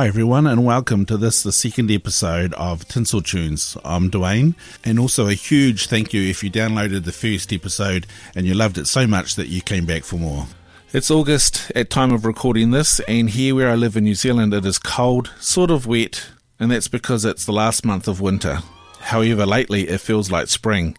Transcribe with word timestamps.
Hi 0.00 0.06
everyone 0.06 0.46
and 0.46 0.64
welcome 0.64 1.04
to 1.04 1.18
this 1.18 1.42
the 1.42 1.52
second 1.52 1.90
episode 1.90 2.54
of 2.54 2.88
Tinsel 2.88 3.20
Tunes. 3.20 3.76
I'm 3.84 4.10
Dwayne 4.10 4.54
and 4.82 4.98
also 4.98 5.28
a 5.28 5.34
huge 5.34 5.88
thank 5.88 6.14
you 6.14 6.22
if 6.22 6.42
you 6.42 6.50
downloaded 6.50 7.04
the 7.04 7.12
first 7.12 7.52
episode 7.52 8.06
and 8.34 8.46
you 8.46 8.54
loved 8.54 8.78
it 8.78 8.86
so 8.86 9.06
much 9.06 9.34
that 9.34 9.48
you 9.48 9.60
came 9.60 9.84
back 9.84 10.04
for 10.04 10.16
more. 10.16 10.46
It's 10.94 11.10
August 11.10 11.70
at 11.74 11.90
time 11.90 12.12
of 12.12 12.24
recording 12.24 12.70
this 12.70 13.00
and 13.00 13.28
here 13.28 13.54
where 13.54 13.68
I 13.68 13.74
live 13.74 13.94
in 13.94 14.04
New 14.04 14.14
Zealand 14.14 14.54
it 14.54 14.64
is 14.64 14.78
cold, 14.78 15.34
sort 15.38 15.70
of 15.70 15.86
wet, 15.86 16.30
and 16.58 16.70
that's 16.70 16.88
because 16.88 17.26
it's 17.26 17.44
the 17.44 17.52
last 17.52 17.84
month 17.84 18.08
of 18.08 18.22
winter. 18.22 18.60
However, 19.00 19.44
lately 19.44 19.86
it 19.86 20.00
feels 20.00 20.30
like 20.30 20.48
spring 20.48 20.96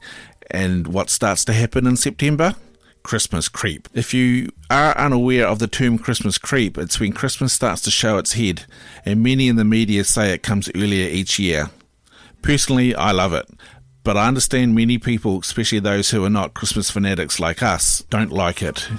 and 0.52 0.86
what 0.86 1.10
starts 1.10 1.44
to 1.46 1.54
happen 1.54 1.88
in 1.88 1.98
September? 1.98 2.54
Christmas 3.04 3.50
creep. 3.50 3.88
If 3.94 4.14
you 4.14 4.52
are 4.70 4.98
unaware 4.98 5.48
of 5.48 5.60
the 5.60 5.68
term 5.68 5.98
Christmas 5.98 6.38
creep, 6.38 6.78
it's 6.78 7.00
when 7.00 7.14
Christmas 7.14 7.54
starts 7.54 7.82
to 7.84 7.92
show 7.92 8.18
its 8.18 8.34
head, 8.34 8.66
and 9.06 9.24
many 9.24 9.48
in 9.48 9.56
the 9.56 9.66
media 9.66 10.04
say 10.04 10.34
it 10.34 10.44
comes 10.44 10.70
earlier 10.76 11.10
each 11.10 11.40
year. 11.40 11.70
Personally, 12.42 12.96
I 12.96 13.12
love 13.12 13.34
it, 13.34 13.48
but 14.04 14.18
I 14.18 14.28
understand 14.28 14.76
many 14.76 14.98
people, 14.98 15.40
especially 15.40 15.80
those 15.80 16.10
who 16.10 16.24
are 16.26 16.30
not 16.30 16.54
Christmas 16.54 16.90
fanatics 16.90 17.40
like 17.40 17.62
us, 17.62 18.04
don't 18.10 18.32
like 18.32 18.62
it. 18.62 18.90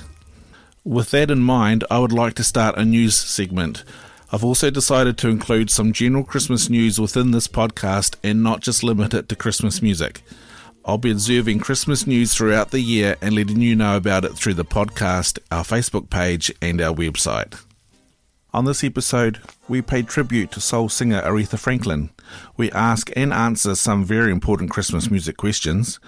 With 0.84 1.11
that 1.11 1.30
in 1.30 1.41
mind, 1.41 1.84
I 1.91 1.98
would 1.98 2.12
like 2.12 2.34
to 2.34 2.45
start 2.45 2.77
a 2.77 2.84
news 2.84 3.17
segment. 3.17 3.84
I've 4.33 4.45
also 4.45 4.70
decided 4.70 5.19
to 5.19 5.28
include 5.28 5.70
some 5.70 5.92
general 5.92 6.25
Christmas 6.25 6.70
news 6.70 6.98
within 6.98 7.33
this 7.33 7.48
podcast 7.48 8.17
and 8.25 8.42
not 8.42 8.61
just 8.61 8.83
limit 8.83 9.12
it 9.12 9.28
to 9.28 9.36
Christmas 9.36 9.83
music. 9.83 10.23
I'll 10.84 10.98
be 10.98 11.12
observing 11.12 11.61
Christmas 11.61 12.08
news 12.08 12.34
throughout 12.34 12.72
the 12.72 12.80
year 12.80 13.16
and 13.22 13.34
letting 13.34 13.61
you 13.61 13.77
know 13.77 13.97
about 13.97 14.25
it 14.25 14.34
through 14.34 14.55
the 14.55 14.64
podcast, 14.64 15.39
our 15.52 15.62
Facebook 15.62 16.11
page, 16.11 16.52
and 16.61 16.80
our 16.80 16.92
website. 16.92 17.61
On 18.52 18.64
this 18.64 18.83
episode, 18.83 19.41
we 19.69 19.80
pay 19.80 20.02
tribute 20.02 20.50
to 20.52 20.61
soul 20.61 20.89
singer 20.89 21.22
Aretha 21.22 21.58
Franklin. 21.58 22.11
We 22.56 22.70
ask 22.72 23.11
and 23.14 23.33
answer 23.33 23.77
some 23.77 24.05
very 24.05 24.33
important 24.33 24.70
Christmas 24.70 25.08
music 25.08 25.36
questions. 25.36 26.00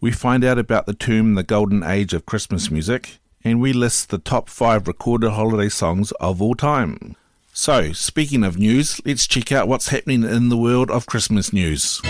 We 0.00 0.12
find 0.12 0.44
out 0.44 0.58
about 0.58 0.86
the 0.86 0.94
term 0.94 1.34
the 1.34 1.42
golden 1.42 1.82
age 1.82 2.14
of 2.14 2.24
Christmas 2.24 2.70
music, 2.70 3.18
and 3.42 3.60
we 3.60 3.72
list 3.72 4.10
the 4.10 4.18
top 4.18 4.48
five 4.48 4.86
recorded 4.86 5.32
holiday 5.32 5.68
songs 5.68 6.12
of 6.12 6.40
all 6.40 6.54
time. 6.54 7.16
So, 7.52 7.92
speaking 7.92 8.44
of 8.44 8.56
news, 8.56 9.00
let's 9.04 9.26
check 9.26 9.50
out 9.50 9.68
what's 9.68 9.88
happening 9.88 10.22
in 10.22 10.48
the 10.48 10.56
world 10.56 10.90
of 10.90 11.06
Christmas 11.06 11.52
news. 11.52 12.00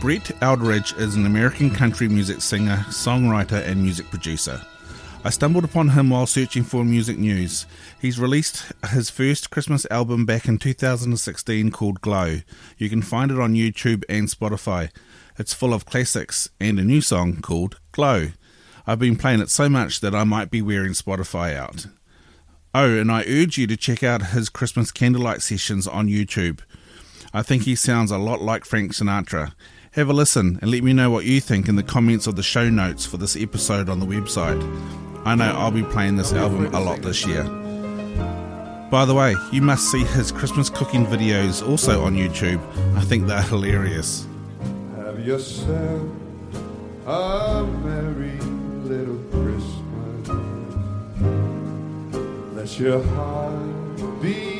Brett 0.00 0.30
Eldredge 0.40 0.98
is 0.98 1.14
an 1.14 1.26
American 1.26 1.68
country 1.68 2.08
music 2.08 2.40
singer, 2.40 2.86
songwriter, 2.88 3.62
and 3.68 3.82
music 3.82 4.08
producer. 4.08 4.58
I 5.24 5.28
stumbled 5.28 5.64
upon 5.64 5.90
him 5.90 6.08
while 6.08 6.24
searching 6.24 6.62
for 6.62 6.86
music 6.86 7.18
news. 7.18 7.66
He's 8.00 8.18
released 8.18 8.72
his 8.88 9.10
first 9.10 9.50
Christmas 9.50 9.86
album 9.90 10.24
back 10.24 10.48
in 10.48 10.56
2016 10.56 11.70
called 11.70 12.00
Glow. 12.00 12.38
You 12.78 12.88
can 12.88 13.02
find 13.02 13.30
it 13.30 13.38
on 13.38 13.52
YouTube 13.52 14.04
and 14.08 14.26
Spotify. 14.26 14.90
It's 15.38 15.52
full 15.52 15.74
of 15.74 15.84
classics 15.84 16.48
and 16.58 16.80
a 16.80 16.82
new 16.82 17.02
song 17.02 17.42
called 17.42 17.78
Glow. 17.92 18.28
I've 18.86 19.00
been 19.00 19.16
playing 19.16 19.40
it 19.40 19.50
so 19.50 19.68
much 19.68 20.00
that 20.00 20.14
I 20.14 20.24
might 20.24 20.50
be 20.50 20.62
wearing 20.62 20.92
Spotify 20.92 21.54
out. 21.54 21.88
Oh, 22.74 22.96
and 22.96 23.12
I 23.12 23.26
urge 23.28 23.58
you 23.58 23.66
to 23.66 23.76
check 23.76 24.02
out 24.02 24.28
his 24.28 24.48
Christmas 24.48 24.92
candlelight 24.92 25.42
sessions 25.42 25.86
on 25.86 26.08
YouTube. 26.08 26.60
I 27.34 27.42
think 27.42 27.64
he 27.64 27.76
sounds 27.76 28.10
a 28.10 28.16
lot 28.16 28.40
like 28.40 28.64
Frank 28.64 28.92
Sinatra. 28.92 29.52
Have 29.94 30.08
a 30.08 30.12
listen 30.12 30.56
and 30.62 30.70
let 30.70 30.84
me 30.84 30.92
know 30.92 31.10
what 31.10 31.24
you 31.24 31.40
think 31.40 31.68
in 31.68 31.74
the 31.74 31.82
comments 31.82 32.28
of 32.28 32.36
the 32.36 32.44
show 32.44 32.70
notes 32.70 33.04
for 33.04 33.16
this 33.16 33.34
episode 33.34 33.88
on 33.88 33.98
the 33.98 34.06
website. 34.06 34.62
I 35.24 35.34
know 35.34 35.46
I'll 35.46 35.72
be 35.72 35.82
playing 35.82 36.14
this 36.14 36.32
album 36.32 36.72
a 36.72 36.78
lot 36.78 37.02
this 37.02 37.26
year. 37.26 37.42
By 38.88 39.04
the 39.04 39.14
way, 39.14 39.34
you 39.50 39.62
must 39.62 39.90
see 39.90 40.04
his 40.04 40.30
Christmas 40.30 40.70
cooking 40.70 41.04
videos 41.06 41.68
also 41.68 42.04
on 42.04 42.14
YouTube. 42.14 42.60
I 42.96 43.00
think 43.00 43.26
they're 43.26 43.42
hilarious. 43.42 44.28
Have 44.94 45.18
yourself 45.26 46.08
a 47.08 47.66
merry 47.82 48.38
little 48.84 49.18
Christmas. 49.32 50.28
Let 52.54 52.78
your 52.78 53.02
heart 53.02 54.22
be 54.22 54.59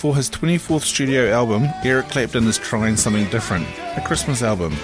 For 0.00 0.16
his 0.16 0.30
24th 0.30 0.80
studio 0.80 1.30
album, 1.30 1.68
Eric 1.84 2.08
Clapton 2.08 2.46
is 2.46 2.56
trying 2.56 2.96
something 2.96 3.28
different 3.28 3.66
a 3.98 4.00
Christmas 4.00 4.42
album. 4.42 4.74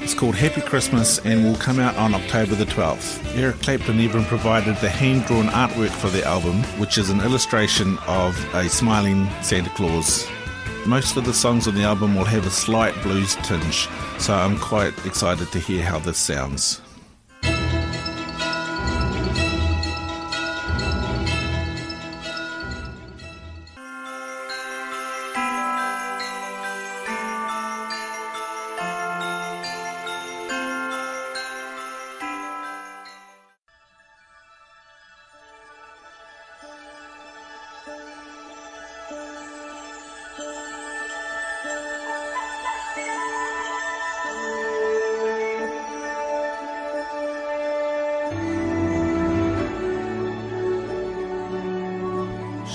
It's 0.00 0.14
called 0.14 0.36
Happy 0.36 0.60
Christmas 0.60 1.18
and 1.26 1.42
will 1.42 1.56
come 1.56 1.80
out 1.80 1.96
on 1.96 2.14
October 2.14 2.54
the 2.54 2.64
12th. 2.64 3.36
Eric 3.36 3.58
Clapton 3.62 3.98
even 3.98 4.24
provided 4.26 4.76
the 4.76 4.88
hand 4.88 5.24
drawn 5.24 5.46
artwork 5.46 5.90
for 5.90 6.08
the 6.08 6.24
album, 6.24 6.62
which 6.78 6.98
is 6.98 7.10
an 7.10 7.20
illustration 7.22 7.98
of 8.06 8.38
a 8.54 8.68
smiling 8.68 9.28
Santa 9.42 9.70
Claus. 9.70 10.24
Most 10.86 11.16
of 11.16 11.24
the 11.24 11.34
songs 11.34 11.66
on 11.66 11.74
the 11.74 11.82
album 11.82 12.14
will 12.14 12.22
have 12.22 12.46
a 12.46 12.50
slight 12.50 12.94
blues 13.02 13.34
tinge, 13.42 13.88
so 14.20 14.34
I'm 14.34 14.56
quite 14.60 14.94
excited 15.04 15.50
to 15.50 15.58
hear 15.58 15.82
how 15.82 15.98
this 15.98 16.18
sounds. 16.18 16.80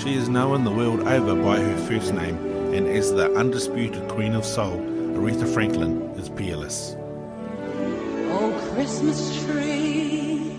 She 0.02 0.14
is 0.14 0.30
known 0.30 0.64
the 0.64 0.70
world 0.70 1.00
over 1.00 1.34
by 1.34 1.60
her 1.60 1.76
first 1.86 2.14
name, 2.14 2.38
and 2.72 2.88
as 2.88 3.12
the 3.12 3.30
undisputed 3.36 4.08
Queen 4.08 4.32
of 4.32 4.46
Soul, 4.46 4.78
Aretha 4.78 5.46
Franklin 5.52 6.00
is 6.16 6.30
peerless. 6.30 6.96
Oh, 8.30 8.50
Christmas 8.72 9.44
tree, 9.44 10.56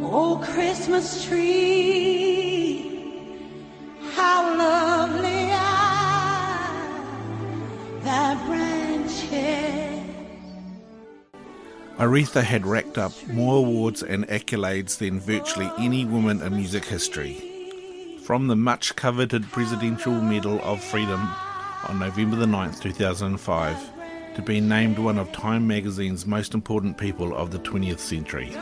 oh, 0.00 0.40
Christmas 0.42 1.26
tree, 1.26 2.88
how 4.14 4.56
lovely 4.56 5.50
are 5.52 6.72
thy 8.02 8.34
branches. 8.46 9.28
Aretha 11.98 12.42
had 12.42 12.64
racked 12.66 12.96
up 12.96 13.12
more 13.28 13.58
awards 13.58 14.02
and 14.02 14.26
accolades 14.28 14.96
than 14.96 15.20
virtually 15.20 15.70
any 15.78 16.06
woman 16.06 16.40
in 16.40 16.56
music 16.56 16.86
history. 16.86 17.51
From 18.24 18.46
the 18.46 18.54
much 18.54 18.94
coveted 18.94 19.50
Presidential 19.50 20.12
Medal 20.12 20.60
of 20.62 20.82
Freedom 20.82 21.28
on 21.88 21.98
November 21.98 22.36
the 22.36 22.46
9th, 22.46 22.80
2005, 22.80 23.90
to 24.36 24.42
being 24.42 24.68
named 24.68 24.96
one 24.96 25.18
of 25.18 25.32
Time 25.32 25.66
magazine's 25.66 26.24
most 26.24 26.54
important 26.54 26.96
people 26.96 27.34
of 27.34 27.50
the 27.50 27.58
20th 27.58 27.98
century. 27.98 28.56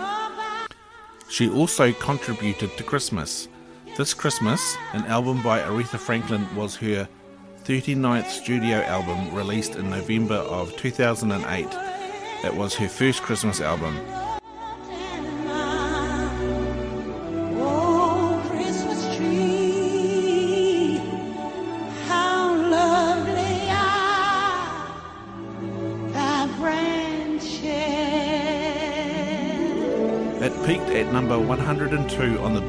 She 1.28 1.50
also 1.50 1.92
contributed 1.92 2.74
to 2.78 2.82
Christmas. 2.82 3.48
This 3.98 4.14
Christmas, 4.14 4.76
an 4.94 5.04
album 5.04 5.42
by 5.42 5.60
Aretha 5.60 5.98
Franklin 5.98 6.46
was 6.56 6.76
her 6.76 7.06
39th 7.64 8.30
studio 8.30 8.78
album 8.78 9.34
released 9.34 9.76
in 9.76 9.90
November 9.90 10.36
of 10.36 10.74
2008. 10.78 11.66
It 12.44 12.54
was 12.54 12.74
her 12.76 12.88
first 12.88 13.20
Christmas 13.20 13.60
album. 13.60 13.94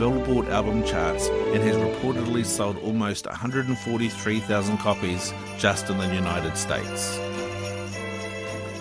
Billboard 0.01 0.48
album 0.48 0.83
charts 0.83 1.27
and 1.27 1.62
has 1.62 1.75
reportedly 1.75 2.44
sold 2.44 2.75
almost 2.80 3.27
143,000 3.27 4.77
copies 4.80 5.31
just 5.59 5.92
in 5.92 6.00
the 6.00 6.07
United 6.07 6.57
States. 6.57 7.19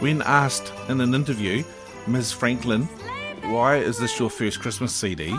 When 0.00 0.22
asked 0.22 0.72
in 0.88 0.98
an 1.02 1.14
interview, 1.14 1.62
Ms. 2.06 2.32
Franklin, 2.32 2.84
why 3.52 3.76
is 3.76 3.98
this 3.98 4.18
your 4.18 4.30
first 4.30 4.60
Christmas 4.60 4.94
CD? 4.94 5.36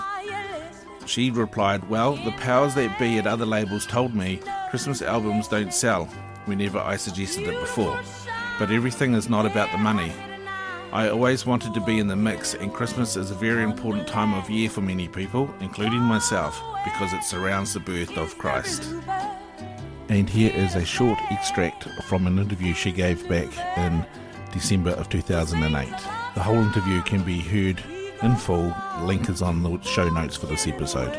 She 1.08 1.32
replied, 1.32 1.90
Well, 1.90 2.16
the 2.16 2.34
powers 2.34 2.76
that 2.76 3.00
be 3.00 3.18
at 3.18 3.26
other 3.26 3.48
labels 3.48 3.88
told 3.88 4.14
me 4.14 4.40
Christmas 4.70 5.02
albums 5.02 5.48
don't 5.48 5.74
sell 5.74 6.06
whenever 6.46 6.78
I 6.78 6.96
suggested 6.96 7.48
it 7.48 7.60
before. 7.60 8.00
But 8.60 8.70
everything 8.70 9.16
is 9.16 9.30
not 9.30 9.48
about 9.48 9.72
the 9.72 9.80
money. 9.80 10.14
I 10.94 11.08
always 11.08 11.46
wanted 11.46 11.74
to 11.74 11.80
be 11.80 12.00
in 12.00 12.08
the 12.08 12.18
mix, 12.18 12.54
and 12.54 12.74
Christmas 12.74 13.16
is 13.16 13.32
a 13.32 13.36
very 13.36 13.64
important 13.64 14.10
time 14.10 14.34
of 14.34 14.50
year 14.50 14.70
for 14.70 14.82
many 14.82 15.08
people, 15.08 15.50
including 15.62 16.02
myself, 16.02 16.62
because 16.84 17.14
it 17.14 17.24
surrounds 17.24 17.74
the 17.74 17.80
birth 17.80 18.18
of 18.18 18.38
Christ. 18.38 18.84
And 20.10 20.30
here 20.30 20.52
is 20.54 20.76
a 20.76 20.84
short 20.84 21.18
extract 21.32 21.88
from 22.10 22.28
an 22.28 22.38
interview 22.38 22.74
she 22.74 22.92
gave 22.92 23.26
back 23.30 23.48
in 23.78 24.06
December 24.52 24.90
of 24.92 25.08
2008. 25.08 25.90
The 26.34 26.44
whole 26.44 26.62
interview 26.62 27.02
can 27.04 27.24
be 27.24 27.40
heard 27.40 27.82
in 28.22 28.36
full. 28.36 28.74
Link 29.04 29.30
is 29.30 29.42
on 29.42 29.64
the 29.64 29.80
show 29.84 30.10
notes 30.10 30.36
for 30.36 30.48
this 30.48 30.68
episode. 30.68 31.18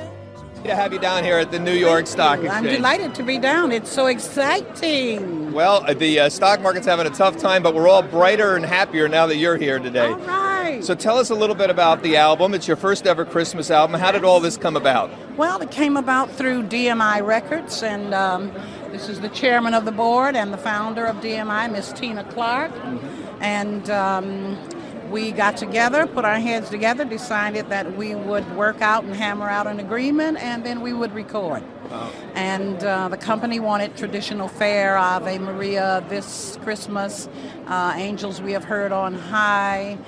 To 0.64 0.76
have 0.76 0.92
you 0.92 1.00
down 1.00 1.24
here 1.24 1.38
at 1.38 1.50
the 1.50 1.58
New 1.58 1.74
York 1.74 2.06
Stock 2.06 2.38
Exchange. 2.38 2.54
I'm 2.54 2.72
delighted 2.72 3.16
to 3.16 3.24
be 3.24 3.36
down. 3.36 3.72
It's 3.72 3.90
so 3.90 4.06
exciting. 4.06 5.52
Well, 5.52 5.82
uh, 5.88 5.94
the 5.94 6.20
uh, 6.20 6.28
stock 6.28 6.60
market's 6.60 6.86
having 6.86 7.04
a 7.04 7.10
tough 7.10 7.36
time, 7.36 7.64
but 7.64 7.74
we're 7.74 7.88
all 7.88 8.02
brighter 8.02 8.54
and 8.54 8.64
happier 8.64 9.08
now 9.08 9.26
that 9.26 9.38
you're 9.38 9.56
here 9.56 9.80
today. 9.80 10.06
All 10.06 10.18
right. 10.18 10.84
So 10.84 10.94
tell 10.94 11.18
us 11.18 11.30
a 11.30 11.34
little 11.34 11.56
bit 11.56 11.68
about 11.68 12.04
the 12.04 12.16
album. 12.16 12.54
It's 12.54 12.68
your 12.68 12.76
first 12.76 13.08
ever 13.08 13.24
Christmas 13.24 13.72
album. 13.72 13.98
How 13.98 14.12
did 14.12 14.22
all 14.22 14.38
this 14.38 14.56
come 14.56 14.76
about? 14.76 15.10
Well, 15.36 15.60
it 15.60 15.72
came 15.72 15.96
about 15.96 16.30
through 16.30 16.62
DMI 16.68 17.26
Records, 17.26 17.82
and 17.82 18.14
um, 18.14 18.52
this 18.92 19.08
is 19.08 19.20
the 19.20 19.30
chairman 19.30 19.74
of 19.74 19.84
the 19.84 19.92
board 19.92 20.36
and 20.36 20.52
the 20.52 20.58
founder 20.58 21.06
of 21.06 21.16
DMI, 21.16 21.72
Miss 21.72 21.92
Tena 21.92 22.28
Clark. 22.30 22.70
Mm-hmm. 22.72 23.42
And 23.42 23.90
um, 23.90 24.56
we 25.12 25.30
got 25.30 25.58
together, 25.58 26.06
put 26.06 26.24
our 26.24 26.40
heads 26.40 26.70
together, 26.70 27.04
decided 27.04 27.68
that 27.68 27.96
we 27.96 28.14
would 28.14 28.50
work 28.56 28.80
out 28.80 29.04
and 29.04 29.14
hammer 29.14 29.48
out 29.48 29.66
an 29.66 29.78
agreement, 29.78 30.38
and 30.38 30.64
then 30.64 30.80
we 30.80 30.94
would 30.94 31.12
record. 31.12 31.62
Wow. 31.90 32.10
And 32.34 32.82
uh, 32.82 33.08
the 33.08 33.18
company 33.18 33.60
wanted 33.60 33.94
traditional 33.94 34.48
fare, 34.48 34.96
Ave 34.96 35.38
Maria, 35.38 36.02
this 36.08 36.58
Christmas, 36.62 37.28
uh, 37.66 37.92
Angels 37.94 38.40
We 38.40 38.52
Have 38.52 38.64
Heard 38.64 38.90
on 38.90 39.12
High, 39.12 39.98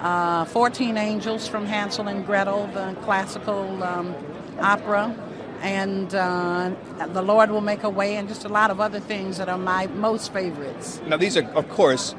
uh, 0.00 0.44
14 0.44 0.98
Angels 0.98 1.48
from 1.48 1.64
Hansel 1.64 2.08
and 2.08 2.26
Gretel, 2.26 2.66
the 2.68 2.94
classical 3.02 3.82
um, 3.82 4.14
opera 4.60 5.16
and 5.60 6.14
uh, 6.14 6.72
the 7.12 7.22
Lord 7.22 7.50
will 7.50 7.60
make 7.60 7.82
a 7.82 7.90
way, 7.90 8.16
and 8.16 8.28
just 8.28 8.44
a 8.44 8.48
lot 8.48 8.70
of 8.70 8.80
other 8.80 9.00
things 9.00 9.38
that 9.38 9.48
are 9.48 9.58
my 9.58 9.86
most 9.88 10.32
favorites. 10.32 11.00
Now, 11.06 11.16
these 11.16 11.36
are, 11.36 11.44
of 11.52 11.68
course, 11.68 12.14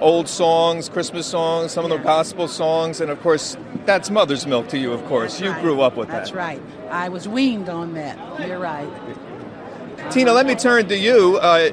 old 0.00 0.28
songs, 0.28 0.88
Christmas 0.88 1.26
songs, 1.26 1.72
some 1.72 1.84
of 1.84 1.90
the 1.90 1.98
gospel 1.98 2.48
songs, 2.48 3.00
and 3.00 3.10
of 3.10 3.20
course, 3.20 3.56
that's 3.86 4.10
mother's 4.10 4.46
milk 4.46 4.68
to 4.68 4.78
you, 4.78 4.92
of 4.92 5.04
course. 5.06 5.32
That's 5.32 5.44
you 5.44 5.50
right. 5.50 5.62
grew 5.62 5.80
up 5.80 5.96
with 5.96 6.08
that's 6.08 6.30
that. 6.30 6.36
That's 6.36 6.62
right. 6.62 6.90
I 6.90 7.08
was 7.08 7.26
weaned 7.26 7.68
on 7.68 7.94
that. 7.94 8.46
You're 8.46 8.58
right. 8.58 8.88
Tena, 10.10 10.34
let 10.34 10.46
me 10.46 10.54
turn 10.54 10.88
to 10.88 10.96
you. 10.96 11.38
Uh, 11.38 11.70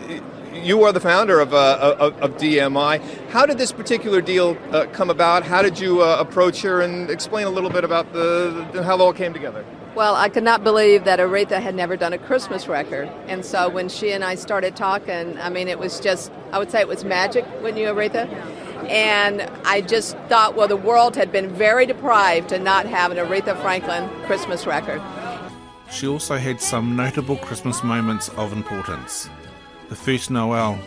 you 0.53 0.83
are 0.83 0.91
the 0.91 0.99
founder 0.99 1.39
of, 1.39 1.53
uh, 1.53 1.95
of, 1.99 2.17
of, 2.21 2.37
DMI. 2.37 3.01
How 3.29 3.45
did 3.45 3.57
this 3.57 3.71
particular 3.71 4.21
deal 4.21 4.57
uh, 4.71 4.87
come 4.87 5.09
about? 5.09 5.43
How 5.43 5.61
did 5.61 5.79
you 5.79 6.01
uh, 6.01 6.17
approach 6.19 6.61
her? 6.61 6.81
And 6.81 7.09
explain 7.09 7.47
a 7.47 7.49
little 7.49 7.69
bit 7.69 7.83
about 7.83 8.11
the, 8.13 8.67
the, 8.73 8.83
how 8.83 8.95
it 8.95 9.01
all 9.01 9.13
came 9.13 9.33
together. 9.33 9.65
Well, 9.95 10.15
I 10.15 10.29
could 10.29 10.43
not 10.43 10.63
believe 10.63 11.03
that 11.05 11.19
Aretha 11.19 11.59
had 11.59 11.75
never 11.75 11.97
done 11.97 12.13
a 12.13 12.17
Christmas 12.17 12.67
record. 12.67 13.09
And 13.27 13.43
so 13.43 13.69
when 13.69 13.89
she 13.89 14.11
and 14.11 14.23
I 14.23 14.35
started 14.35 14.75
talking, 14.75 15.37
I 15.39 15.49
mean, 15.49 15.67
it 15.67 15.79
was 15.79 15.99
just, 15.99 16.31
I 16.51 16.59
would 16.59 16.71
say 16.71 16.79
it 16.79 16.87
was 16.87 17.03
magic, 17.03 17.45
wouldn't 17.61 17.77
you, 17.77 17.87
Aretha? 17.87 18.27
And 18.87 19.41
I 19.65 19.81
just 19.81 20.15
thought, 20.29 20.55
well, 20.55 20.67
the 20.67 20.77
world 20.77 21.15
had 21.15 21.31
been 21.31 21.49
very 21.49 21.85
deprived 21.85 22.49
to 22.49 22.59
not 22.59 22.85
have 22.85 23.11
an 23.11 23.17
Aretha 23.17 23.59
Franklin 23.61 24.09
Christmas 24.25 24.65
record. 24.65 25.01
She 25.91 26.07
also 26.07 26.37
had 26.37 26.61
some 26.61 26.95
notable 26.95 27.37
Christmas 27.37 27.83
moments 27.83 28.29
of 28.29 28.53
importance. 28.53 29.27
The 29.89 29.95
first 29.95 30.29
Noel 30.29 30.79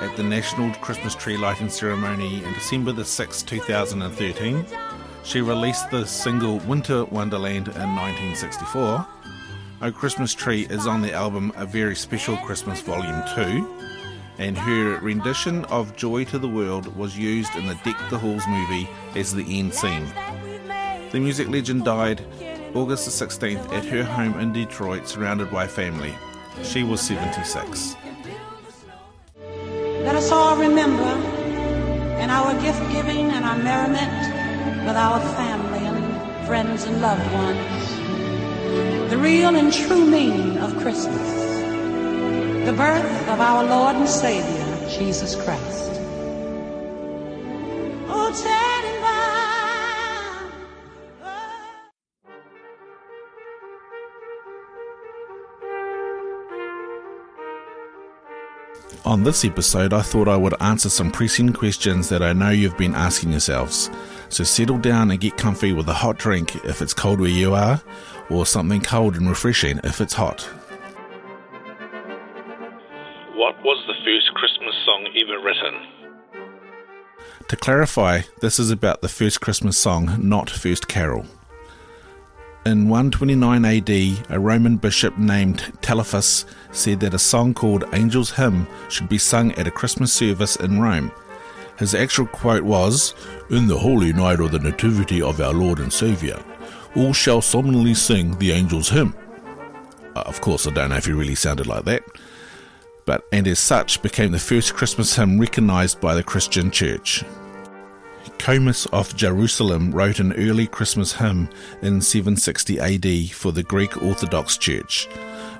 at 0.00 0.16
the 0.16 0.22
National 0.22 0.72
Christmas 0.76 1.14
Tree 1.14 1.36
Lighting 1.36 1.68
Ceremony 1.68 2.42
in 2.44 2.52
December 2.54 2.92
the 2.92 3.02
6th, 3.02 3.46
2013. 3.46 4.64
She 5.24 5.40
released 5.40 5.90
the 5.90 6.04
single 6.04 6.58
Winter 6.60 7.06
Wonderland 7.06 7.68
in 7.68 7.96
1964. 7.96 9.06
O 9.82 9.90
Christmas 9.90 10.34
Tree 10.34 10.66
is 10.68 10.86
on 10.86 11.00
the 11.00 11.14
album 11.14 11.50
A 11.56 11.64
Very 11.64 11.96
Special 11.96 12.36
Christmas 12.36 12.80
Volume 12.82 13.22
2, 13.34 13.66
and 14.38 14.56
her 14.56 14.98
rendition 15.00 15.64
of 15.66 15.96
Joy 15.96 16.24
to 16.26 16.38
the 16.38 16.48
World 16.48 16.94
was 16.94 17.18
used 17.18 17.56
in 17.56 17.66
the 17.66 17.74
Deck 17.84 17.98
the 18.10 18.18
Halls 18.18 18.46
movie 18.46 18.88
as 19.16 19.34
the 19.34 19.58
end 19.58 19.74
scene. 19.74 20.06
The 21.10 21.20
music 21.20 21.48
legend 21.48 21.86
died 21.86 22.20
August 22.74 23.06
the 23.06 23.26
16th 23.26 23.72
at 23.72 23.86
her 23.86 24.04
home 24.04 24.38
in 24.38 24.52
Detroit, 24.52 25.08
surrounded 25.08 25.50
by 25.50 25.66
family. 25.66 26.14
She 26.62 26.82
was 26.82 27.00
76. 27.00 27.96
Let 29.40 30.16
us 30.16 30.30
all 30.30 30.58
remember 30.58 31.10
in 32.20 32.28
our 32.30 32.52
gift 32.60 32.80
giving 32.92 33.30
and 33.30 33.44
our 33.44 33.56
merriment 33.58 34.33
with 34.86 34.96
our 34.96 35.20
family 35.34 35.86
and 35.86 36.46
friends 36.46 36.84
and 36.84 37.00
loved 37.00 37.32
ones 37.32 38.04
the 39.10 39.18
real 39.18 39.54
and 39.54 39.72
true 39.72 40.04
meaning 40.04 40.58
of 40.58 40.76
Christmas, 40.78 41.30
the 42.66 42.74
birth 42.76 43.28
of 43.28 43.38
our 43.38 43.62
Lord 43.62 43.94
and 43.94 44.08
Savior, 44.08 44.88
Jesus 44.88 45.36
Christ. 45.36 45.92
Oh, 48.08 48.32
On 59.04 59.22
this 59.22 59.44
episode, 59.44 59.92
I 59.92 60.00
thought 60.00 60.28
I 60.28 60.36
would 60.36 60.60
answer 60.60 60.88
some 60.88 61.10
pressing 61.10 61.52
questions 61.52 62.08
that 62.08 62.22
I 62.22 62.32
know 62.32 62.50
you've 62.50 62.78
been 62.78 62.94
asking 62.94 63.32
yourselves. 63.32 63.90
So 64.34 64.42
settle 64.42 64.78
down 64.78 65.12
and 65.12 65.20
get 65.20 65.36
comfy 65.36 65.72
with 65.72 65.88
a 65.88 65.92
hot 65.92 66.18
drink 66.18 66.56
if 66.64 66.82
it's 66.82 66.92
cold 66.92 67.20
where 67.20 67.30
you 67.30 67.54
are, 67.54 67.80
or 68.28 68.44
something 68.44 68.80
cold 68.80 69.14
and 69.14 69.28
refreshing 69.28 69.78
if 69.84 70.00
it's 70.00 70.14
hot. 70.14 70.42
What 73.36 73.54
was 73.62 73.80
the 73.86 73.94
first 74.04 74.34
Christmas 74.34 74.74
song 74.84 75.06
ever 75.22 75.38
written? 75.40 75.74
To 77.46 77.56
clarify, 77.56 78.22
this 78.40 78.58
is 78.58 78.72
about 78.72 79.02
the 79.02 79.08
first 79.08 79.40
Christmas 79.40 79.78
song, 79.78 80.16
not 80.18 80.50
first 80.50 80.88
carol. 80.88 81.24
In 82.66 82.88
129 82.88 83.64
AD, 83.64 83.90
a 84.30 84.40
Roman 84.40 84.78
bishop 84.78 85.16
named 85.16 85.72
Telephus 85.80 86.44
said 86.72 86.98
that 86.98 87.14
a 87.14 87.20
song 87.20 87.54
called 87.54 87.84
Angel's 87.92 88.32
Hymn 88.32 88.66
should 88.88 89.08
be 89.08 89.18
sung 89.18 89.52
at 89.52 89.68
a 89.68 89.70
Christmas 89.70 90.12
service 90.12 90.56
in 90.56 90.80
Rome. 90.80 91.12
His 91.78 91.94
actual 91.94 92.26
quote 92.26 92.62
was, 92.62 93.14
In 93.50 93.66
the 93.66 93.78
holy 93.78 94.12
night 94.12 94.40
of 94.40 94.52
the 94.52 94.58
Nativity 94.58 95.20
of 95.20 95.40
our 95.40 95.52
Lord 95.52 95.80
and 95.80 95.92
Saviour, 95.92 96.42
all 96.94 97.12
shall 97.12 97.40
solemnly 97.40 97.94
sing 97.94 98.38
the 98.38 98.52
Angel's 98.52 98.90
Hymn. 98.90 99.14
Uh, 100.14 100.20
of 100.26 100.40
course, 100.40 100.66
I 100.66 100.70
don't 100.70 100.90
know 100.90 100.96
if 100.96 101.06
he 101.06 101.12
really 101.12 101.34
sounded 101.34 101.66
like 101.66 101.84
that, 101.84 102.04
but 103.04 103.26
and 103.32 103.48
as 103.48 103.58
such 103.58 104.00
became 104.02 104.30
the 104.30 104.38
first 104.38 104.74
Christmas 104.74 105.16
hymn 105.16 105.40
recognized 105.40 106.00
by 106.00 106.14
the 106.14 106.22
Christian 106.22 106.70
Church. 106.70 107.24
Comas 108.38 108.86
of 108.86 109.14
Jerusalem 109.16 109.90
wrote 109.90 110.20
an 110.20 110.32
early 110.34 110.66
Christmas 110.66 111.12
hymn 111.14 111.48
in 111.82 112.00
760 112.00 112.78
AD 112.78 113.30
for 113.34 113.52
the 113.52 113.62
Greek 113.62 114.02
Orthodox 114.02 114.56
Church. 114.56 115.08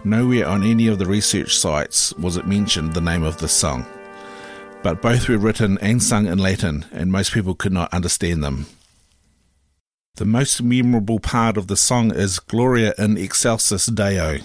Nowhere 0.05 0.47
on 0.47 0.63
any 0.63 0.87
of 0.87 0.99
the 0.99 1.07
research 1.07 1.57
sites 1.57 2.13
was 2.15 2.37
it 2.37 2.47
mentioned 2.47 2.93
the 2.93 3.01
name 3.01 3.23
of 3.23 3.39
the 3.39 3.49
song. 3.49 3.87
But 4.85 5.01
both 5.01 5.31
were 5.31 5.39
written 5.39 5.79
and 5.79 6.03
sung 6.03 6.27
in 6.27 6.37
Latin, 6.37 6.85
and 6.93 7.11
most 7.11 7.33
people 7.33 7.55
could 7.55 7.73
not 7.73 7.93
understand 7.95 8.45
them. 8.45 8.67
The 10.17 10.27
most 10.27 10.63
memorable 10.63 11.21
part 11.21 11.57
of 11.57 11.69
the 11.69 11.77
song 11.77 12.15
is 12.15 12.39
Gloria 12.39 12.93
in 12.99 13.17
Excelsis 13.17 13.87
Deo. 13.87 14.41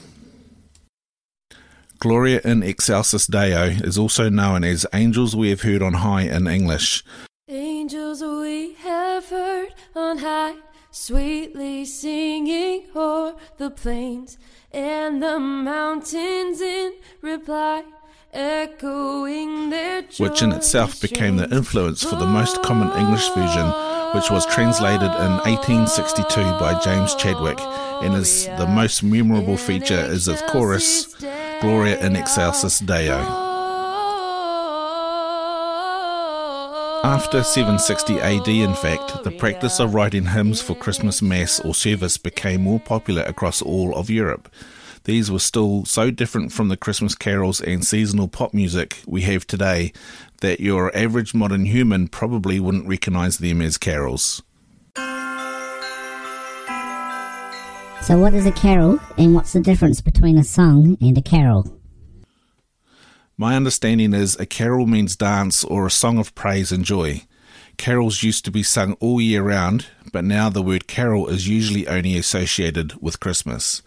Gloria 2.00 2.39
in 2.46 2.63
Excelsis 2.63 3.27
Deo 3.27 3.65
is 3.84 3.98
also 3.98 4.29
known 4.29 4.63
as 4.63 4.86
Angels 4.93 5.36
We 5.36 5.50
Have 5.50 5.63
Heard 5.63 5.81
on 5.81 5.96
High 5.96 6.22
in 6.22 6.48
English, 6.48 7.03
Angels 7.50 8.22
we 8.24 8.75
have 8.75 9.27
heard 9.27 9.74
on 9.93 10.19
high, 10.19 10.55
sweetly 10.89 11.84
singing 11.84 12.86
o'er 12.96 13.36
the 13.58 13.72
plains 13.72 14.38
and 14.72 15.22
the 15.22 15.38
mountains 15.38 16.62
in 16.62 16.93
reply. 17.22 17.84
Which 20.19 20.41
in 20.41 20.51
itself 20.51 21.01
became 21.01 21.38
the 21.38 21.50
influence 21.51 22.03
for 22.03 22.15
the 22.15 22.27
most 22.27 22.62
common 22.62 22.89
English 23.00 23.27
version, 23.29 23.67
which 24.13 24.29
was 24.29 24.45
translated 24.45 25.01
in 25.01 25.31
1862 25.45 26.41
by 26.59 26.79
James 26.83 27.15
Chadwick, 27.15 27.59
and 28.03 28.13
is 28.13 28.45
the 28.57 28.67
most 28.67 29.01
memorable 29.03 29.57
feature 29.57 30.00
is 30.00 30.27
its 30.27 30.41
chorus, 30.51 31.15
Gloria 31.62 32.00
in 32.05 32.15
Excelsis 32.15 32.79
Deo. 32.79 33.17
After 37.03 37.43
760 37.43 38.19
AD, 38.19 38.48
in 38.48 38.75
fact, 38.75 39.24
the 39.24 39.31
practice 39.31 39.79
of 39.79 39.93
writing 39.93 40.25
hymns 40.25 40.62
for 40.62 40.75
Christmas 40.75 41.21
Mass 41.21 41.59
or 41.62 41.74
service 41.74 42.17
became 42.17 42.62
more 42.63 42.79
popular 42.79 43.24
across 43.24 43.62
all 43.62 43.95
of 43.95 44.09
Europe. 44.09 44.50
These 45.09 45.31
were 45.31 45.39
still 45.39 45.85
so 45.85 46.11
different 46.11 46.51
from 46.51 46.67
the 46.67 46.77
Christmas 46.77 47.15
carols 47.15 47.61
and 47.61 47.83
seasonal 47.83 48.27
pop 48.27 48.53
music 48.53 49.01
we 49.07 49.23
have 49.23 49.47
today 49.47 49.91
that 50.41 50.59
your 50.59 50.95
average 50.95 51.33
modern 51.33 51.65
human 51.65 52.09
probably 52.09 52.59
wouldn't 52.59 52.87
recognize 52.87 53.39
them 53.39 53.59
as 53.59 53.79
carols. 53.79 54.43
So, 58.03 58.19
what 58.19 58.35
is 58.35 58.45
a 58.45 58.51
carol, 58.51 58.99
and 59.17 59.33
what's 59.33 59.53
the 59.53 59.61
difference 59.61 59.99
between 59.99 60.37
a 60.37 60.43
song 60.43 60.95
and 61.01 61.17
a 61.17 61.23
carol? 61.23 61.75
My 63.35 63.55
understanding 63.55 64.13
is 64.13 64.35
a 64.35 64.45
carol 64.45 64.85
means 64.85 65.15
dance 65.15 65.63
or 65.63 65.87
a 65.87 65.91
song 65.91 66.19
of 66.19 66.35
praise 66.35 66.71
and 66.71 66.85
joy. 66.85 67.23
Carols 67.79 68.24
used 68.24 68.43
to 68.43 68.51
be 68.51 68.62
sung 68.62 68.98
all 69.00 69.21
year 69.21 69.41
round, 69.41 69.86
but 70.12 70.25
now 70.25 70.50
the 70.50 70.62
word 70.62 70.86
carol 70.86 71.29
is 71.29 71.48
usually 71.48 71.88
only 71.88 72.17
associated 72.17 73.01
with 73.01 73.21
Christmas. 73.21 73.81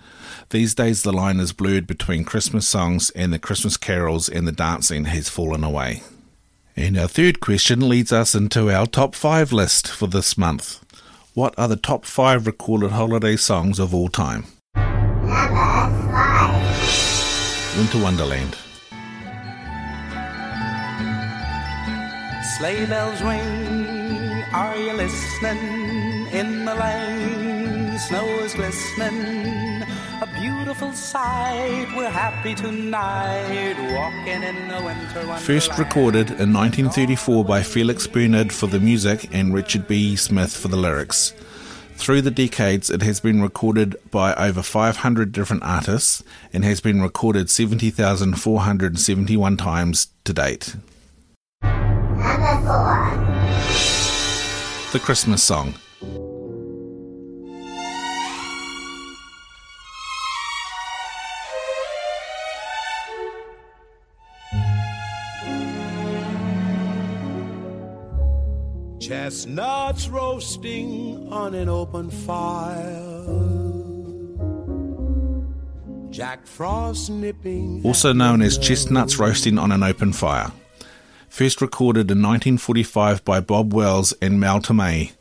These 0.49 0.75
days, 0.75 1.03
the 1.03 1.13
line 1.13 1.39
is 1.39 1.53
blurred 1.53 1.87
between 1.87 2.25
Christmas 2.25 2.67
songs 2.67 3.11
and 3.11 3.35
the 3.35 3.39
Christmas 3.39 3.77
carols, 3.77 4.31
and 4.31 4.49
the 4.49 4.53
dancing 4.53 5.05
has 5.05 5.29
fallen 5.29 5.63
away. 5.63 6.03
And 6.75 6.97
our 6.99 7.07
third 7.07 7.41
question 7.41 7.87
leads 7.87 8.15
us 8.15 8.35
into 8.35 8.71
our 8.71 8.87
top 8.87 9.15
five 9.15 9.53
list 9.53 9.89
for 9.89 10.07
this 10.07 10.39
month. 10.39 10.83
What 11.35 11.55
are 11.59 11.69
the 11.69 11.77
top 11.77 12.07
five 12.07 12.47
recorded 12.47 12.93
holiday 12.93 13.37
songs 13.37 13.79
of 13.79 13.95
all 13.95 14.09
time? 14.09 14.47
Winter 17.77 18.03
Wonderland. 18.03 18.57
Sleigh 22.59 22.87
bells 22.87 23.21
ring, 23.23 23.82
are 24.53 24.77
you 24.77 24.93
listening? 24.93 26.27
In 26.29 26.65
the 26.65 26.75
lane, 26.75 27.99
snow 27.99 28.25
is 28.41 28.55
glistening. 28.55 29.83
A 30.21 30.29
beautiful 30.41 30.93
sight, 30.93 31.87
we're 31.97 32.11
happy 32.11 32.55
tonight, 32.55 33.75
walking 33.95 34.43
in 34.43 34.69
the 34.69 34.83
winter 34.85 35.17
wonderland. 35.17 35.43
First 35.43 35.79
recorded 35.79 36.29
in 36.31 36.53
1934 36.53 37.45
by 37.45 37.63
Felix 37.63 38.07
Bernard 38.07 38.53
for 38.53 38.67
the 38.67 38.79
music 38.79 39.31
and 39.33 39.55
Richard 39.55 39.89
B. 39.89 40.17
Smith 40.17 40.55
for 40.57 40.69
the 40.69 40.77
lyrics. 40.77 41.33
Through 41.97 42.23
the 42.23 42.31
decades, 42.31 42.89
it 42.91 43.03
has 43.03 43.21
been 43.21 43.43
recorded 43.43 43.97
by 44.11 44.35
over 44.35 44.63
500 44.63 45.33
different 45.33 45.63
artists 45.63 46.25
and 46.53 46.65
has 46.65 46.81
been 46.81 47.01
recorded 47.01 47.49
70,471 47.49 49.57
times 49.57 50.09
to 50.25 50.33
date. 50.33 50.75
Number 51.63 52.61
four. 52.67 53.22
The 54.93 54.99
Christmas 54.99 55.43
Song. 55.43 55.73
Chestnuts 69.01 70.09
roasting 70.09 71.27
on 71.33 71.55
an 71.55 71.71
open 71.71 72.11
fire. 72.11 73.25
Jack 76.11 76.47
Frost 76.47 77.09
nipping. 77.09 77.81
Also 77.83 78.13
known 78.13 78.43
as 78.43 78.59
chestnuts 78.59 79.19
roasting 79.19 79.59
on 79.59 79.73
an 79.73 79.83
open 79.83 80.13
fire 80.13 80.53
first 81.33 81.63
recorded 81.63 82.11
in 82.11 82.19
1945 82.19 83.25
by 83.25 83.41
Bob 83.41 83.73
Wells 83.73 84.13
and 84.21 84.39
Mel 84.39 84.61
Torme, 84.61 85.13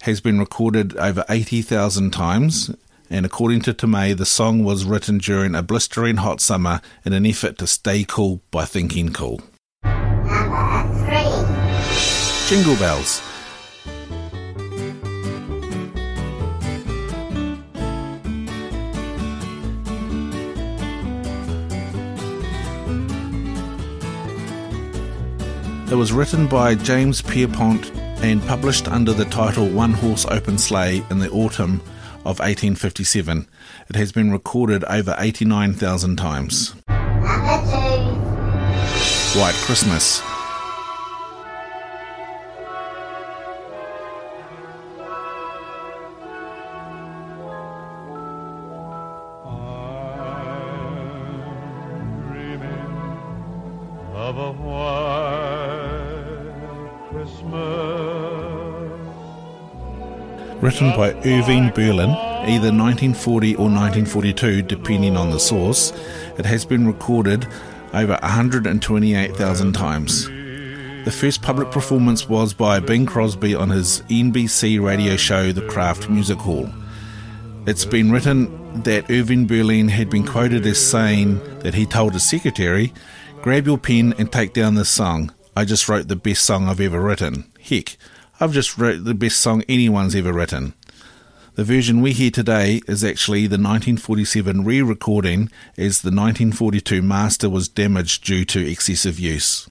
has 0.00 0.18
been 0.18 0.38
recorded 0.38 0.96
over 0.96 1.22
80,000 1.28 2.12
times, 2.12 2.74
and 3.10 3.26
according 3.26 3.60
to 3.60 3.74
Torme, 3.74 4.16
the 4.16 4.24
song 4.24 4.64
was 4.64 4.86
written 4.86 5.18
during 5.18 5.54
a 5.54 5.62
blistering 5.62 6.16
hot 6.16 6.40
summer 6.40 6.80
in 7.04 7.12
an 7.12 7.26
effort 7.26 7.58
to 7.58 7.66
stay 7.66 8.04
cool 8.04 8.40
by 8.50 8.64
thinking 8.64 9.12
cool. 9.12 9.42
Number 9.84 10.88
three. 11.04 12.56
Jingle 12.56 12.76
Bells. 12.76 13.29
It 25.90 25.96
was 25.96 26.12
written 26.12 26.46
by 26.46 26.76
James 26.76 27.20
Pierpont 27.20 27.90
and 28.22 28.40
published 28.46 28.86
under 28.86 29.12
the 29.12 29.24
title 29.24 29.68
One 29.68 29.92
Horse 29.92 30.24
Open 30.24 30.56
Sleigh 30.56 31.02
in 31.10 31.18
the 31.18 31.28
autumn 31.30 31.80
of 32.18 32.38
1857. 32.38 33.48
It 33.88 33.96
has 33.96 34.12
been 34.12 34.30
recorded 34.30 34.84
over 34.84 35.16
89,000 35.18 36.14
times. 36.14 36.76
White 39.34 39.56
Christmas. 39.64 40.22
Written 60.60 60.90
by 60.90 61.14
Irving 61.24 61.70
Berlin, 61.70 62.10
either 62.10 62.70
1940 62.70 63.54
or 63.54 63.64
1942, 63.64 64.60
depending 64.60 65.16
on 65.16 65.30
the 65.30 65.40
source, 65.40 65.90
it 66.36 66.44
has 66.44 66.66
been 66.66 66.86
recorded 66.86 67.48
over 67.94 68.18
128,000 68.20 69.72
times. 69.72 70.26
The 70.26 71.10
first 71.10 71.40
public 71.40 71.70
performance 71.70 72.28
was 72.28 72.52
by 72.52 72.78
Bing 72.78 73.06
Crosby 73.06 73.54
on 73.54 73.70
his 73.70 74.02
NBC 74.10 74.84
radio 74.84 75.16
show 75.16 75.50
The 75.50 75.66
Kraft 75.66 76.10
Music 76.10 76.36
Hall. 76.36 76.68
It's 77.66 77.86
been 77.86 78.12
written 78.12 78.82
that 78.82 79.10
Irving 79.10 79.46
Berlin 79.46 79.88
had 79.88 80.10
been 80.10 80.26
quoted 80.26 80.66
as 80.66 80.78
saying 80.78 81.38
that 81.60 81.72
he 81.72 81.86
told 81.86 82.12
his 82.12 82.28
secretary, 82.28 82.92
Grab 83.40 83.66
your 83.66 83.78
pen 83.78 84.12
and 84.18 84.30
take 84.30 84.52
down 84.52 84.74
this 84.74 84.90
song. 84.90 85.32
I 85.56 85.64
just 85.64 85.88
wrote 85.88 86.08
the 86.08 86.16
best 86.16 86.44
song 86.44 86.68
I've 86.68 86.82
ever 86.82 87.00
written. 87.00 87.50
Heck, 87.58 87.96
I've 88.42 88.52
just 88.52 88.78
wrote 88.78 89.04
the 89.04 89.12
best 89.12 89.38
song 89.38 89.62
anyone's 89.68 90.14
ever 90.14 90.32
written. 90.32 90.72
The 91.56 91.64
version 91.64 92.00
we 92.00 92.12
hear 92.12 92.30
today 92.30 92.80
is 92.88 93.04
actually 93.04 93.42
the 93.42 93.58
1947 93.58 94.64
re 94.64 94.80
recording, 94.80 95.50
as 95.76 96.00
the 96.00 96.08
1942 96.08 97.02
master 97.02 97.50
was 97.50 97.68
damaged 97.68 98.24
due 98.24 98.46
to 98.46 98.66
excessive 98.66 99.20
use. 99.20 99.68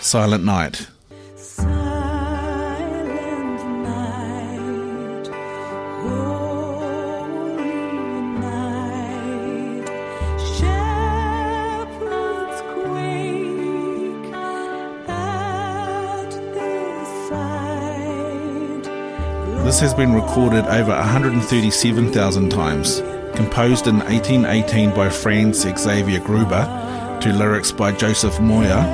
Silent 0.00 0.44
Night. 0.44 0.86
This 19.72 19.80
has 19.80 19.94
been 19.94 20.12
recorded 20.12 20.66
over 20.66 20.90
137,000 20.90 22.50
times. 22.50 23.00
Composed 23.34 23.86
in 23.86 24.00
1818 24.00 24.94
by 24.94 25.08
Franz 25.08 25.62
Xavier 25.62 26.20
Gruber 26.20 27.18
to 27.22 27.32
lyrics 27.32 27.72
by 27.72 27.90
Joseph 27.90 28.38
Moyer 28.38 28.84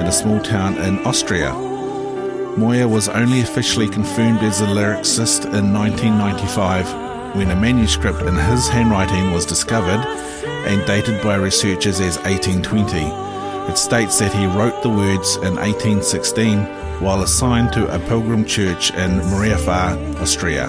in 0.00 0.06
a 0.06 0.10
small 0.10 0.40
town 0.40 0.78
in 0.78 0.98
Austria. 1.00 1.52
Moyer 2.56 2.88
was 2.88 3.10
only 3.10 3.42
officially 3.42 3.90
confirmed 3.90 4.38
as 4.38 4.62
a 4.62 4.66
lyricist 4.68 5.44
in 5.52 5.70
1995 5.70 7.36
when 7.36 7.50
a 7.50 7.60
manuscript 7.60 8.22
in 8.22 8.34
his 8.34 8.68
handwriting 8.68 9.32
was 9.32 9.44
discovered 9.44 10.00
and 10.66 10.86
dated 10.86 11.22
by 11.22 11.34
researchers 11.34 12.00
as 12.00 12.16
1820. 12.20 13.00
It 13.70 13.76
states 13.76 14.18
that 14.20 14.32
he 14.32 14.46
wrote 14.46 14.82
the 14.82 14.88
words 14.88 15.36
in 15.36 15.56
1816 15.56 16.81
while 17.02 17.22
assigned 17.22 17.72
to 17.72 17.92
a 17.92 17.98
pilgrim 18.08 18.44
church 18.44 18.90
in 18.92 19.10
Mariapfarr, 19.32 20.20
Austria. 20.20 20.68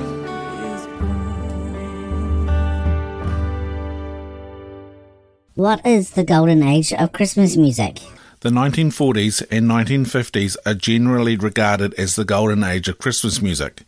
What 5.53 5.85
is 5.85 6.11
the 6.11 6.23
golden 6.23 6.63
age 6.63 6.91
of 6.91 7.11
Christmas 7.11 7.55
music? 7.55 7.99
The 8.39 8.49
1940s 8.49 9.45
and 9.51 9.69
1950s 9.69 10.57
are 10.65 10.73
generally 10.73 11.37
regarded 11.37 11.93
as 11.93 12.15
the 12.15 12.25
golden 12.25 12.63
age 12.63 12.87
of 12.87 12.97
Christmas 12.97 13.39
music. 13.39 13.83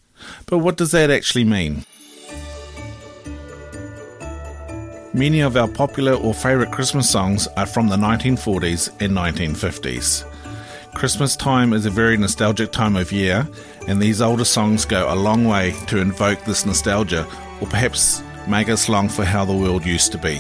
But 0.46 0.60
what 0.60 0.78
does 0.78 0.92
that 0.92 1.10
actually 1.10 1.46
mean? 1.46 1.84
Many 5.16 5.40
of 5.40 5.58
our 5.58 5.68
popular 5.68 6.14
or 6.14 6.36
favourite 6.36 6.72
Christmas 6.72 7.10
songs 7.10 7.48
are 7.58 7.66
from 7.66 7.88
the 7.88 7.98
1940s 7.98 8.90
and 9.02 9.14
1950s. 9.14 10.35
Christmas 10.96 11.36
time 11.36 11.74
is 11.74 11.86
a 11.86 11.90
very 11.90 12.16
nostalgic 12.16 12.72
time 12.72 12.96
of 12.96 13.12
year, 13.12 13.46
and 13.86 14.02
these 14.02 14.22
older 14.22 14.46
songs 14.46 14.86
go 14.86 15.14
a 15.14 15.14
long 15.14 15.44
way 15.44 15.76
to 15.88 16.00
invoke 16.00 16.46
this 16.46 16.66
nostalgia 16.66 17.28
or 17.60 17.68
perhaps 17.68 18.24
make 18.48 18.70
us 18.70 18.88
long 18.88 19.10
for 19.10 19.26
how 19.26 19.44
the 19.44 19.54
world 19.54 19.86
used 19.86 20.14
to 20.14 20.18
be. 20.18 20.38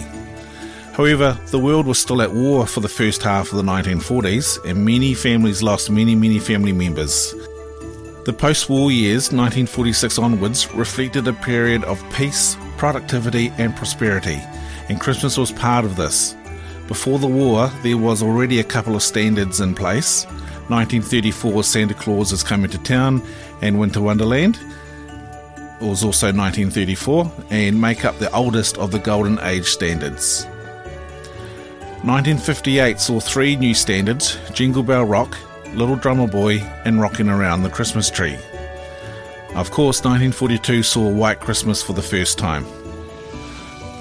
However, 0.93 1.37
the 1.47 1.59
world 1.59 1.85
was 1.85 1.99
still 1.99 2.21
at 2.21 2.33
war 2.33 2.65
for 2.65 2.79
the 2.79 2.87
first 2.87 3.21
half 3.21 3.51
of 3.51 3.57
the 3.57 3.63
1940s, 3.63 4.63
and 4.63 4.85
many 4.85 5.13
families 5.13 5.61
lost 5.61 5.89
many, 5.89 6.15
many 6.15 6.39
family 6.39 6.71
members. 6.71 7.35
The 8.23 8.33
post 8.33 8.69
war 8.69 8.89
years, 8.91 9.33
1946 9.33 10.17
onwards, 10.17 10.73
reflected 10.73 11.27
a 11.27 11.33
period 11.33 11.83
of 11.83 12.01
peace, 12.13 12.55
productivity, 12.77 13.51
and 13.57 13.75
prosperity, 13.75 14.41
and 14.87 15.01
Christmas 15.01 15.37
was 15.37 15.51
part 15.51 15.83
of 15.83 15.97
this. 15.97 16.33
Before 16.87 17.17
the 17.17 17.27
war, 17.27 17.71
there 17.81 17.97
was 17.97 18.21
already 18.21 18.59
a 18.59 18.63
couple 18.63 18.95
of 18.95 19.01
standards 19.01 19.59
in 19.59 19.73
place. 19.73 20.25
1934 20.67 21.63
Santa 21.63 21.93
Claus 21.93 22.31
is 22.31 22.43
Coming 22.43 22.69
to 22.71 22.77
Town 22.79 23.21
and 23.61 23.79
Winter 23.79 24.01
Wonderland 24.01 24.55
It 25.79 25.85
was 25.85 26.03
also 26.03 26.27
1934 26.27 27.31
and 27.51 27.79
make 27.79 28.05
up 28.05 28.17
the 28.17 28.31
oldest 28.31 28.77
of 28.77 28.91
the 28.91 28.99
Golden 28.99 29.39
Age 29.41 29.65
standards. 29.65 30.45
1958 32.03 32.99
saw 32.99 33.19
three 33.19 33.55
new 33.55 33.73
standards 33.73 34.37
Jingle 34.53 34.83
Bell 34.83 35.05
Rock, 35.05 35.37
Little 35.73 35.95
Drummer 35.95 36.27
Boy, 36.27 36.57
and 36.85 37.01
Rockin' 37.01 37.29
Around 37.29 37.63
the 37.63 37.69
Christmas 37.69 38.11
Tree. 38.11 38.37
Of 39.55 39.71
course, 39.71 40.03
1942 40.03 40.83
saw 40.83 41.09
White 41.09 41.39
Christmas 41.39 41.81
for 41.81 41.93
the 41.93 42.01
first 42.01 42.37
time. 42.37 42.65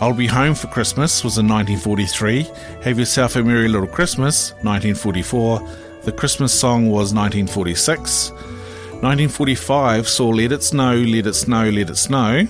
I'll 0.04 0.12
Be 0.12 0.26
Home 0.26 0.54
for 0.54 0.66
Christmas 0.66 1.25
was 1.25 1.38
in 1.38 1.49
1943, 1.49 2.42
Have 2.82 2.99
Yourself 2.99 3.37
a 3.37 3.42
Merry 3.42 3.68
Little 3.68 3.88
Christmas, 3.88 4.50
1944, 4.61 5.66
The 6.02 6.12
Christmas 6.12 6.52
Song 6.52 6.90
was 6.90 7.14
1946, 7.14 8.28
1945 8.30 10.06
saw 10.06 10.28
Let 10.28 10.52
It 10.52 10.62
Snow, 10.62 10.94
Let 10.96 11.26
It 11.26 11.32
Snow, 11.32 11.70
Let 11.70 11.88
It 11.88 11.96
Snow, 11.96 12.46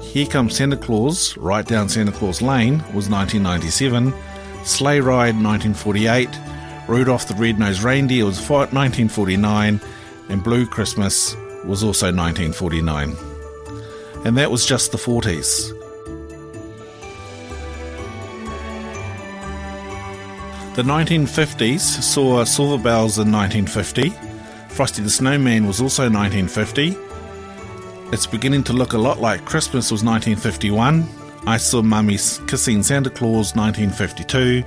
Here 0.00 0.26
Comes 0.26 0.54
Santa 0.54 0.76
Claus, 0.76 1.36
Right 1.36 1.66
Down 1.66 1.88
Santa 1.88 2.12
Claus 2.12 2.40
Lane 2.40 2.78
was 2.94 3.10
1997, 3.10 4.14
Sleigh 4.62 5.00
Ride 5.00 5.34
1948, 5.34 6.28
Rudolph 6.86 7.26
the 7.26 7.34
Red-Nosed 7.34 7.82
Reindeer 7.82 8.26
was 8.26 8.38
1949, 8.48 9.80
and 10.28 10.44
Blue 10.44 10.68
Christmas 10.68 11.34
was 11.64 11.82
also 11.82 12.14
1949. 12.14 13.16
And 14.24 14.38
that 14.38 14.52
was 14.52 14.64
just 14.64 14.92
the 14.92 14.98
40s. 14.98 15.71
The 20.74 20.82
1950s 20.82 21.80
saw 21.80 22.42
Silver 22.44 22.82
Bells 22.82 23.18
in 23.18 23.30
1950. 23.30 24.08
Frosty 24.70 25.02
the 25.02 25.10
Snowman 25.10 25.66
was 25.66 25.82
also 25.82 26.04
1950. 26.04 26.96
It's 28.10 28.26
beginning 28.26 28.64
to 28.64 28.72
look 28.72 28.94
a 28.94 28.98
lot 28.98 29.20
like 29.20 29.44
Christmas 29.44 29.90
was 29.90 30.02
1951. 30.02 31.06
I 31.46 31.58
Saw 31.58 31.82
Mummy 31.82 32.16
Kissing 32.46 32.82
Santa 32.82 33.10
Claus 33.10 33.54
1952, 33.54 34.64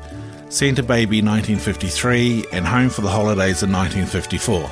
Santa 0.50 0.84
Baby 0.84 1.24
1953, 1.24 2.46
and 2.52 2.68
Home 2.68 2.90
for 2.90 3.02
the 3.02 3.10
Holidays 3.10 3.64
in 3.64 3.72
1954. 3.72 4.70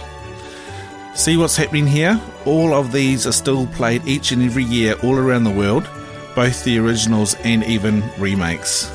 See 1.16 1.36
what's 1.36 1.58
happening 1.58 1.88
here? 1.88 2.22
All 2.46 2.76
of 2.76 2.92
these 2.92 3.26
are 3.26 3.32
still 3.32 3.66
played 3.66 4.06
each 4.06 4.32
and 4.32 4.44
every 4.44 4.66
year 4.66 4.94
all 5.02 5.18
around 5.18 5.46
the 5.46 5.50
world, 5.50 5.90
both 6.36 6.64
the 6.64 6.78
originals 6.78 7.34
and 7.44 7.64
even 7.64 8.04
remakes. 8.20 8.92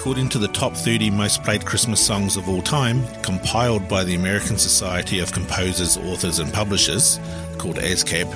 According 0.00 0.30
to 0.30 0.38
the 0.38 0.48
top 0.48 0.72
30 0.72 1.10
most 1.10 1.44
played 1.44 1.66
Christmas 1.66 2.00
songs 2.00 2.38
of 2.38 2.48
all 2.48 2.62
time, 2.62 3.06
compiled 3.20 3.86
by 3.86 4.02
the 4.02 4.14
American 4.14 4.56
Society 4.56 5.18
of 5.18 5.30
Composers, 5.30 5.98
Authors 5.98 6.38
and 6.38 6.50
Publishers, 6.50 7.20
called 7.58 7.76
ASCAP, 7.76 8.34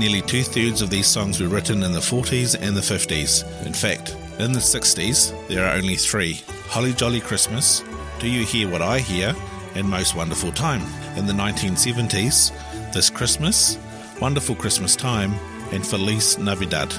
nearly 0.00 0.20
two 0.20 0.42
thirds 0.42 0.82
of 0.82 0.90
these 0.90 1.06
songs 1.06 1.40
were 1.40 1.46
written 1.46 1.84
in 1.84 1.92
the 1.92 2.00
40s 2.00 2.60
and 2.60 2.76
the 2.76 2.80
50s. 2.80 3.44
In 3.64 3.72
fact, 3.72 4.16
in 4.40 4.50
the 4.50 4.58
60s, 4.58 5.46
there 5.46 5.64
are 5.64 5.76
only 5.76 5.94
three 5.94 6.42
Holly 6.66 6.92
Jolly 6.92 7.20
Christmas, 7.20 7.84
Do 8.18 8.28
You 8.28 8.44
Hear 8.44 8.68
What 8.68 8.82
I 8.82 8.98
Hear, 8.98 9.32
and 9.76 9.88
Most 9.88 10.16
Wonderful 10.16 10.50
Time. 10.50 10.82
In 11.16 11.24
the 11.24 11.32
1970s, 11.32 12.50
This 12.92 13.10
Christmas, 13.10 13.78
Wonderful 14.20 14.56
Christmas 14.56 14.96
Time, 14.96 15.34
and 15.70 15.86
Feliz 15.86 16.36
Navidad. 16.36 16.92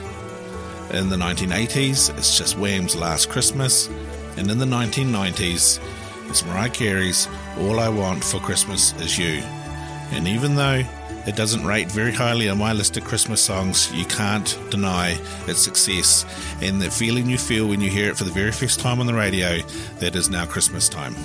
In 0.91 1.10
the 1.10 1.17
1980s, 1.17 2.17
it's 2.17 2.38
just 2.38 2.58
Wham's 2.58 2.95
Last 2.95 3.30
Christmas, 3.30 3.89
and 4.38 4.50
in 4.50 4.58
the 4.58 4.65
1990s, 4.65 5.82
it's 6.30 6.45
Mariah 6.45 6.69
Carey's 6.69 7.28
All 7.60 7.82
I 7.82 7.89
Want 7.89 8.23
for 8.23 8.39
Christmas 8.39 8.93
Is 9.02 9.17
You. 9.17 9.41
And 10.12 10.30
even 10.30 10.56
though 10.56 10.84
it 11.28 11.36
doesn't 11.36 11.65
rate 11.65 11.91
very 11.91 12.13
highly 12.13 12.47
on 12.47 12.58
my 12.58 12.71
list 12.71 12.95
of 12.95 13.04
Christmas 13.04 13.41
songs, 13.41 13.93
you 13.93 14.06
can't 14.06 14.58
deny 14.69 15.19
its 15.45 15.60
success 15.60 16.26
and 16.62 16.82
the 16.82 16.89
feeling 16.89 17.30
you 17.30 17.38
feel 17.38 17.67
when 17.67 17.82
you 17.82 17.89
hear 17.89 18.10
it 18.10 18.17
for 18.17 18.23
the 18.23 18.32
very 18.32 18.54
first 18.54 18.80
time 18.80 19.02
on 19.02 19.08
the 19.08 19.13
radio 19.13 19.58
that 20.00 20.15
is 20.15 20.30
now 20.30 20.45
Christmas 20.45 20.88
time. 20.88 21.15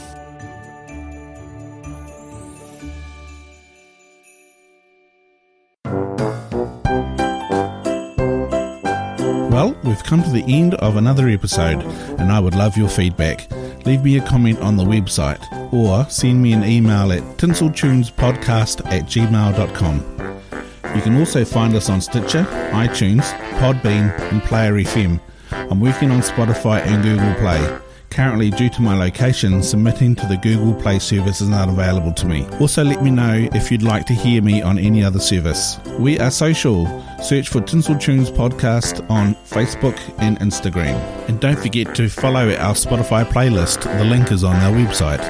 We've 9.92 10.02
come 10.04 10.22
to 10.22 10.30
the 10.30 10.44
end 10.48 10.72
of 10.76 10.96
another 10.96 11.28
episode, 11.28 11.82
and 12.18 12.32
I 12.32 12.40
would 12.40 12.54
love 12.54 12.78
your 12.78 12.88
feedback. 12.88 13.46
Leave 13.84 14.02
me 14.02 14.16
a 14.16 14.26
comment 14.26 14.58
on 14.60 14.78
the 14.78 14.84
website 14.84 15.42
or 15.70 16.08
send 16.08 16.40
me 16.40 16.54
an 16.54 16.64
email 16.64 17.12
at 17.12 17.20
tinseltunespodcast 17.36 18.86
at 18.86 19.02
gmail.com. 19.02 20.96
You 20.96 21.02
can 21.02 21.18
also 21.18 21.44
find 21.44 21.74
us 21.74 21.90
on 21.90 22.00
Stitcher, 22.00 22.44
iTunes, 22.72 23.24
Podbean, 23.58 24.18
and 24.32 24.42
Player 24.44 24.72
FM. 24.72 25.20
I'm 25.50 25.80
working 25.80 26.10
on 26.10 26.22
Spotify 26.22 26.80
and 26.86 27.02
Google 27.02 27.34
Play. 27.34 27.91
Currently, 28.12 28.50
due 28.50 28.68
to 28.68 28.82
my 28.82 28.94
location, 28.94 29.62
submitting 29.62 30.14
to 30.16 30.26
the 30.26 30.36
Google 30.36 30.74
Play 30.74 30.98
service 30.98 31.40
is 31.40 31.48
not 31.48 31.70
available 31.70 32.12
to 32.12 32.26
me. 32.26 32.46
Also, 32.60 32.84
let 32.84 33.02
me 33.02 33.10
know 33.10 33.48
if 33.54 33.72
you'd 33.72 33.82
like 33.82 34.04
to 34.04 34.12
hear 34.12 34.42
me 34.42 34.60
on 34.60 34.78
any 34.78 35.02
other 35.02 35.18
service. 35.18 35.78
We 35.98 36.18
are 36.18 36.30
social. 36.30 36.86
Search 37.22 37.48
for 37.48 37.62
Tinsel 37.62 37.96
Tunes 37.96 38.30
Podcast 38.30 39.08
on 39.10 39.34
Facebook 39.46 39.98
and 40.18 40.38
Instagram. 40.40 40.98
And 41.26 41.40
don't 41.40 41.58
forget 41.58 41.94
to 41.94 42.10
follow 42.10 42.54
our 42.56 42.74
Spotify 42.74 43.24
playlist. 43.24 43.84
The 43.84 44.04
link 44.04 44.30
is 44.30 44.44
on 44.44 44.56
our 44.56 44.72
website. 44.72 45.22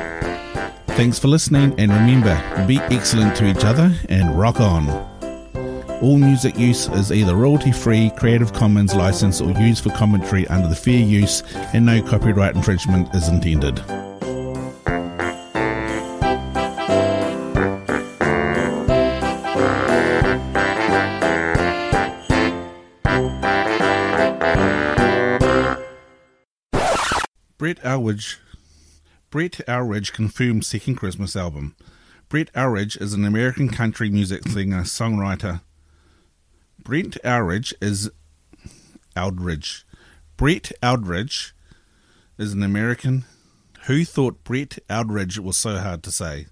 Thanks 0.89 1.21
for 1.21 1.29
listening, 1.29 1.79
and 1.79 1.93
remember, 1.93 2.35
be 2.67 2.79
excellent 2.91 3.37
to 3.37 3.49
each 3.49 3.65
other 3.65 3.95
and 4.09 4.37
rock 4.37 4.59
on. 4.59 5.12
All 6.03 6.19
music 6.19 6.59
use 6.59 6.89
is 6.89 7.13
either 7.13 7.37
royalty 7.37 7.71
free, 7.71 8.11
Creative 8.17 8.53
Commons 8.53 8.93
license, 8.93 9.41
or 9.41 9.53
used 9.53 9.85
for 9.85 9.91
commentary 9.91 10.49
under 10.49 10.67
the 10.67 10.75
fair 10.75 10.99
use, 10.99 11.45
and 11.73 11.87
no 11.87 12.03
copyright 12.03 12.57
infringement 12.57 13.15
is 13.15 13.29
intended. 13.29 13.77
Brett 27.59 27.79
Elridge 27.85 28.39
Brett 29.31 29.61
Elridge 29.69 30.13
confirmed 30.13 30.65
second 30.65 30.97
Christmas 30.97 31.37
album. 31.37 31.77
Brett 32.29 32.53
Elridge 32.55 33.01
is 33.01 33.15
an 33.15 33.25
American 33.25 33.69
country 33.69 34.11
music 34.11 34.49
singer 34.49 34.83
songwriter. 34.83 35.61
Brent 36.85 37.17
Elridge 37.25 37.73
is 37.81 38.11
Eldredge. 39.15 39.85
Brett 40.37 40.73
Eldredge 40.83 41.53
is 42.39 42.53
an 42.53 42.63
American. 42.63 43.25
Who 43.87 44.05
thought 44.05 44.43
Brett 44.43 44.79
Eldredge 44.91 45.39
was 45.39 45.57
so 45.57 45.79
hard 45.79 46.03
to 46.05 46.11
say? 46.11 46.47